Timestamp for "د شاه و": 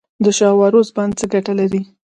0.23-0.61